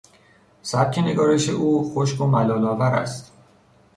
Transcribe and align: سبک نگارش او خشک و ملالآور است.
سبک 0.61 0.97
نگارش 0.99 1.49
او 1.49 1.93
خشک 1.93 2.21
و 2.21 2.25
ملالآور 2.27 2.95
است. 2.95 3.31